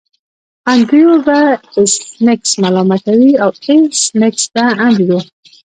[0.71, 1.39] انډریو به
[1.77, 1.93] ایس
[2.25, 4.43] میکس ملامتوي او ایس میکس
[4.85, 5.19] انډریو